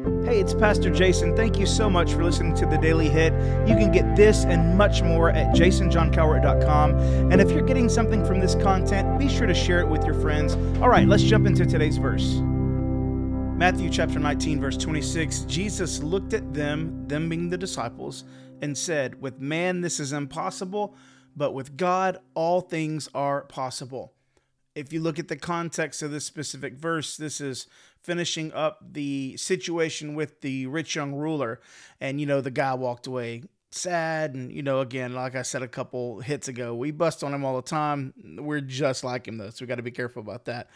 [0.00, 1.36] Hey, it's Pastor Jason.
[1.36, 3.34] Thank you so much for listening to the Daily Hit.
[3.68, 6.98] You can get this and much more at jasonjohncowart.com.
[7.30, 10.14] And if you're getting something from this content, be sure to share it with your
[10.14, 10.54] friends.
[10.80, 12.40] All right, let's jump into today's verse.
[13.58, 18.24] Matthew chapter 19, verse 26 Jesus looked at them, them being the disciples,
[18.62, 20.96] and said, With man this is impossible,
[21.36, 24.14] but with God all things are possible
[24.80, 27.66] if you look at the context of this specific verse, this is
[28.02, 31.60] finishing up the situation with the rich young ruler.
[32.00, 34.34] And, you know, the guy walked away sad.
[34.34, 37.44] And, you know, again, like I said a couple hits ago, we bust on him
[37.44, 38.14] all the time.
[38.38, 39.50] We're just like him, though.
[39.50, 40.70] So we got to be careful about that.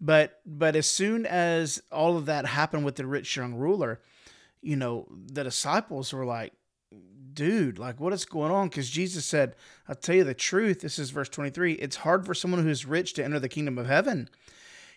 [0.00, 4.00] But, but as soon as all of that happened with the rich young ruler,
[4.62, 6.54] you know, the disciples were like,
[7.34, 8.68] dude, like what is going on?
[8.68, 9.56] Because Jesus said,
[9.88, 10.80] I'll tell you the truth.
[10.80, 11.74] This is verse 23.
[11.74, 14.28] It's hard for someone who is rich to enter the kingdom of heaven.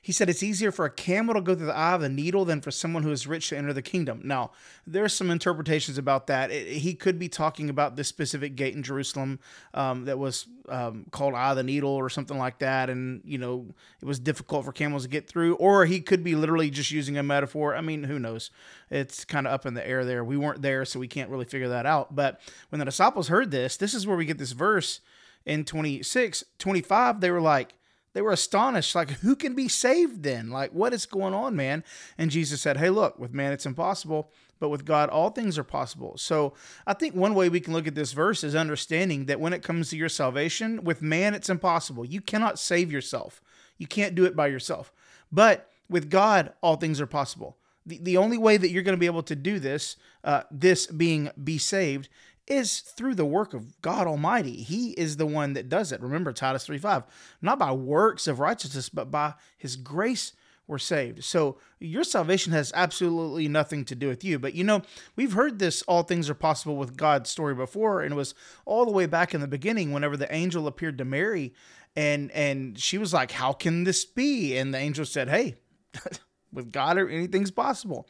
[0.03, 2.43] He said it's easier for a camel to go through the eye of the needle
[2.43, 4.20] than for someone who is rich to enter the kingdom.
[4.26, 4.52] Now,
[4.85, 6.51] there's some interpretations about that.
[6.51, 9.40] It, he could be talking about this specific gate in Jerusalem
[9.73, 13.37] um, that was um, called Eye of the Needle or something like that, and you
[13.37, 13.65] know
[14.01, 15.55] it was difficult for camels to get through.
[15.55, 17.73] Or he could be literally just using a metaphor.
[17.73, 18.51] I mean, who knows?
[18.90, 20.26] It's kind of up in the air there.
[20.26, 22.13] We weren't there, so we can't really figure that out.
[22.13, 24.99] But when the disciples heard this, this is where we get this verse
[25.45, 27.21] in 26, 25.
[27.21, 27.76] They were like
[28.14, 30.50] they were astonished, like, who can be saved then?
[30.50, 31.84] Like, what is going on, man?
[32.18, 35.64] And Jesus said, Hey, look, with man it's impossible, but with God all things are
[35.64, 36.14] possible.
[36.18, 36.54] So
[36.86, 39.64] I think one way we can look at this verse is understanding that when it
[39.64, 42.06] comes to your salvation, with man it's impossible.
[42.06, 43.41] You cannot save yourself,
[43.78, 44.94] you can't do it by yourself.
[45.32, 47.58] But with God, all things are possible.
[47.86, 50.88] The, the only way that you're going to be able to do this, uh, this
[50.88, 52.08] being be saved,
[52.48, 54.58] is through the work of God Almighty.
[54.58, 56.02] He is the one that does it.
[56.02, 57.04] Remember Titus 3:5.
[57.41, 60.34] Not by works of righteousness, but by his grace
[60.66, 61.24] we're saved.
[61.24, 64.40] So your salvation has absolutely nothing to do with you.
[64.40, 64.81] But you know,
[65.16, 68.34] we've heard this all things are possible with God's story before, and it was
[68.66, 71.53] all the way back in the beginning whenever the angel appeared to Mary
[71.96, 74.57] and and she was like, How can this be?
[74.57, 75.56] And the angel said, Hey,
[76.51, 78.07] with God anything's possible.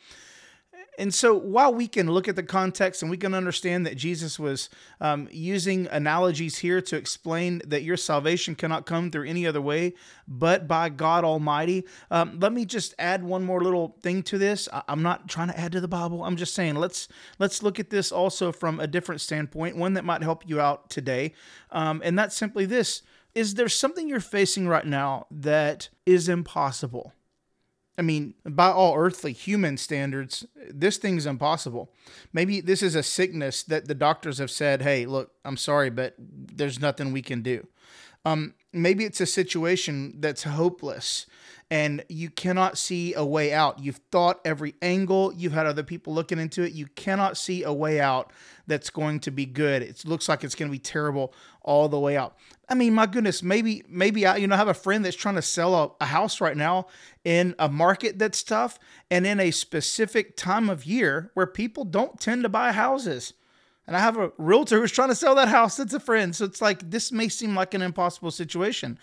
[0.97, 4.37] And so, while we can look at the context and we can understand that Jesus
[4.37, 4.69] was
[5.01, 9.93] um, using analogies here to explain that your salvation cannot come through any other way
[10.27, 14.69] but by God Almighty, um, let me just add one more little thing to this.
[14.87, 16.23] I'm not trying to add to the Bible.
[16.23, 17.07] I'm just saying let's
[17.39, 20.89] let's look at this also from a different standpoint, one that might help you out
[20.89, 21.33] today,
[21.71, 23.01] um, and that's simply this:
[23.35, 27.13] Is there something you're facing right now that is impossible?
[27.97, 31.91] I mean, by all earthly human standards, this thing's impossible.
[32.31, 36.15] Maybe this is a sickness that the doctors have said, hey, look, I'm sorry, but
[36.17, 37.67] there's nothing we can do.
[38.25, 41.25] Um, maybe it's a situation that's hopeless
[41.73, 43.79] and you cannot see a way out.
[43.79, 46.73] You've thought every angle, you've had other people looking into it.
[46.73, 48.31] You cannot see a way out
[48.67, 49.81] that's going to be good.
[49.81, 51.33] It looks like it's going to be terrible
[51.63, 52.35] all the way out.
[52.69, 55.41] I mean, my goodness, maybe maybe I you know have a friend that's trying to
[55.41, 56.87] sell a, a house right now
[57.23, 58.77] in a market that's tough
[59.09, 63.33] and in a specific time of year where people don't tend to buy houses.
[63.85, 65.79] And I have a realtor who's trying to sell that house.
[65.79, 66.35] It's a friend.
[66.35, 68.97] So it's like this may seem like an impossible situation.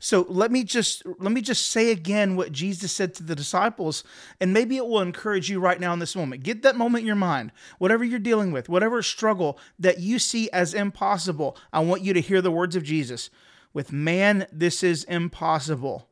[0.00, 4.02] So let me just let me just say again what Jesus said to the disciples,
[4.40, 6.42] and maybe it will encourage you right now in this moment.
[6.42, 7.52] Get that moment in your mind.
[7.78, 12.20] Whatever you're dealing with, whatever struggle that you see as impossible, I want you to
[12.20, 13.30] hear the words of Jesus.
[13.72, 16.08] With man, this is impossible.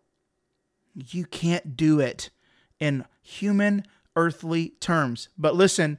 [0.94, 2.30] You can't do it
[2.78, 5.30] in human, earthly terms.
[5.36, 5.98] But listen,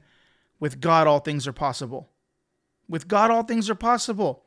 [0.58, 2.08] with God, all things are possible.
[2.88, 4.44] With God, all things are possible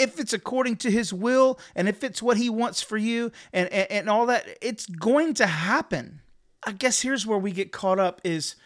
[0.00, 3.70] if it's according to his will and if it's what he wants for you and,
[3.70, 6.22] and, and all that, it's going to happen.
[6.66, 8.56] I guess here's where we get caught up is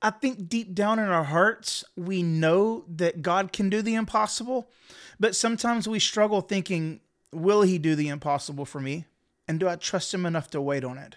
[0.00, 4.70] I think deep down in our hearts, we know that God can do the impossible,
[5.18, 7.00] but sometimes we struggle thinking,
[7.32, 9.06] will he do the impossible for me?
[9.48, 11.16] And do I trust him enough to wait on it?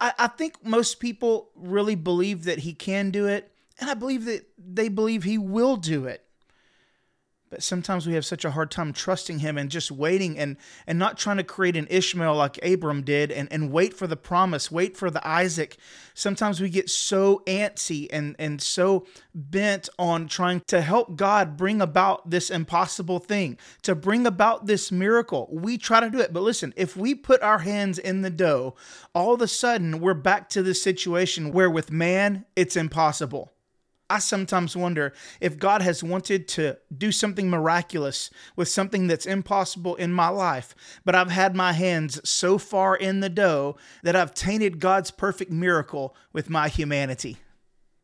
[0.00, 4.26] I, I think most people really believe that he can do it, and I believe
[4.26, 6.24] that they believe he will do it.
[7.50, 10.56] But sometimes we have such a hard time trusting him and just waiting and,
[10.86, 14.16] and not trying to create an Ishmael like Abram did and, and wait for the
[14.16, 15.76] promise, wait for the Isaac.
[16.14, 19.04] Sometimes we get so antsy and, and so
[19.34, 24.92] bent on trying to help God bring about this impossible thing, to bring about this
[24.92, 25.48] miracle.
[25.50, 26.32] We try to do it.
[26.32, 28.76] But listen, if we put our hands in the dough,
[29.12, 33.50] all of a sudden we're back to the situation where with man, it's impossible.
[34.10, 39.94] I sometimes wonder if God has wanted to do something miraculous with something that's impossible
[39.94, 40.74] in my life,
[41.04, 45.52] but I've had my hands so far in the dough that I've tainted God's perfect
[45.52, 47.38] miracle with my humanity.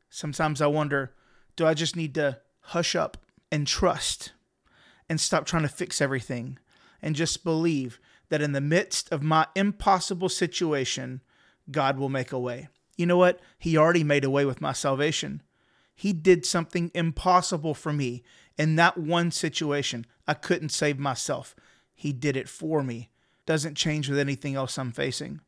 [0.09, 1.13] Sometimes I wonder
[1.57, 3.17] do I just need to hush up
[3.51, 4.33] and trust
[5.09, 6.59] and stop trying to fix everything
[7.03, 7.99] and just believe
[8.29, 11.23] that in the midst of my impossible situation,
[11.71, 12.69] God will make a way?
[12.97, 13.41] You know what?
[13.59, 15.43] He already made a way with my salvation.
[15.97, 18.23] He did something impossible for me
[18.59, 20.07] in that one situation.
[20.29, 21.57] I couldn't save myself.
[21.95, 23.09] He did it for me.
[23.47, 25.41] Doesn't change with anything else I'm facing.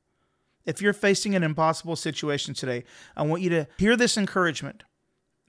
[0.64, 2.84] If you're facing an impossible situation today,
[3.14, 4.84] I want you to hear this encouragement.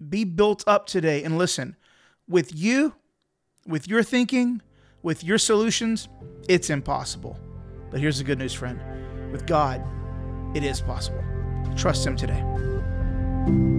[0.07, 1.77] Be built up today and listen.
[2.27, 2.95] With you,
[3.65, 4.61] with your thinking,
[5.01, 6.09] with your solutions,
[6.49, 7.39] it's impossible.
[7.89, 8.81] But here's the good news, friend.
[9.31, 9.81] With God,
[10.55, 11.23] it is possible.
[11.77, 13.78] Trust Him today.